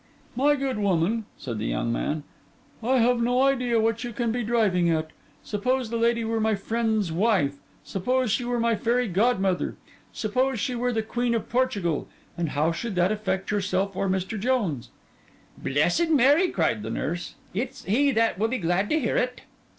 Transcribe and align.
'My 0.35 0.55
good 0.55 0.79
woman,' 0.79 1.27
said 1.37 1.59
the 1.59 1.67
young 1.67 1.91
man, 1.93 2.23
'I 2.81 2.97
have 2.97 3.21
no 3.21 3.43
idea 3.43 3.79
what 3.79 4.03
you 4.03 4.13
can 4.13 4.31
be 4.31 4.41
driving 4.43 4.89
at. 4.89 5.11
Suppose 5.43 5.91
the 5.91 5.95
lady 5.97 6.23
were 6.25 6.39
my 6.41 6.55
friend's 6.55 7.11
wife, 7.11 7.57
suppose 7.83 8.31
she 8.31 8.43
were 8.43 8.59
my 8.59 8.75
fairy 8.75 9.07
godmother, 9.07 9.75
suppose 10.11 10.59
she 10.59 10.73
were 10.73 10.91
the 10.91 11.03
Queen 11.03 11.35
of 11.35 11.49
Portugal; 11.49 12.07
and 12.35 12.49
how 12.49 12.71
should 12.71 12.95
that 12.95 13.11
affect 13.11 13.51
yourself 13.51 13.95
or 13.95 14.09
Mr. 14.09 14.39
Jones?' 14.39 14.89
'Blessed 15.55 16.09
Mary!' 16.09 16.47
cried 16.49 16.81
the 16.81 16.89
nurse, 16.89 17.35
'it's 17.53 17.83
he 17.85 18.09
that 18.09 18.39
will 18.39 18.47
be 18.47 18.57
glad 18.57 18.89
to 18.89 18.99
hear 18.99 19.17
it! 19.17 19.41